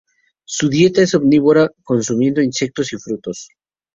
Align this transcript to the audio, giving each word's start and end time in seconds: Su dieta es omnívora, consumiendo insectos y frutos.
Su 0.45 0.67
dieta 0.67 1.03
es 1.03 1.13
omnívora, 1.13 1.69
consumiendo 1.83 2.41
insectos 2.41 2.91
y 2.91 2.97
frutos. 2.97 3.49